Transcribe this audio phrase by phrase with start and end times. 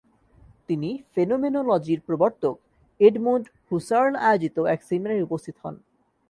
[0.69, 2.55] তিনি ফেনোমেনোলজির প্রবর্তক
[2.99, 5.75] এডমুন্ড হুসার্ল আয়োজিত এক সেমিনারে উপস্থিত হন।